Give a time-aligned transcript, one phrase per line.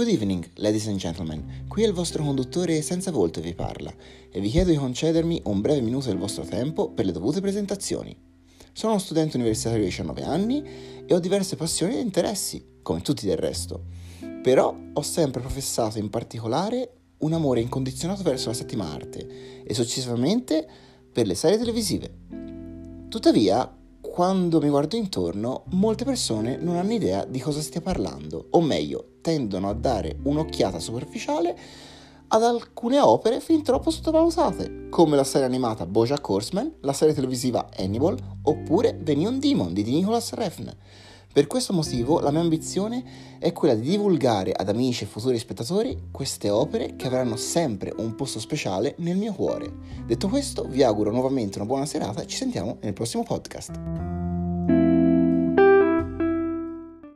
[0.00, 1.66] Good evening, ladies and gentlemen.
[1.68, 3.92] Qui è il vostro conduttore senza volto vi parla
[4.30, 8.16] e vi chiedo di concedermi un breve minuto del vostro tempo per le dovute presentazioni.
[8.72, 10.64] Sono uno studente universitario di 19 anni
[11.04, 13.88] e ho diverse passioni e interessi, come tutti del resto.
[14.42, 20.66] Però ho sempre professato in particolare un amore incondizionato verso la settima arte e successivamente
[21.12, 22.10] per le serie televisive.
[23.10, 23.70] Tuttavia,
[24.20, 29.12] quando mi guardo intorno, molte persone non hanno idea di cosa stia parlando, o meglio,
[29.22, 31.58] tendono a dare un'occhiata superficiale
[32.28, 37.70] ad alcune opere fin troppo sottovalutate, come la serie animata Bojack Horseman, la serie televisiva
[37.74, 40.70] Hannibal oppure The Neon Demon di Nicholas Refn.
[41.32, 43.04] Per questo motivo la mia ambizione
[43.38, 48.16] è quella di divulgare ad amici e futuri spettatori queste opere che avranno sempre un
[48.16, 49.72] posto speciale nel mio cuore.
[50.06, 54.49] Detto questo, vi auguro nuovamente una buona serata e ci sentiamo nel prossimo podcast.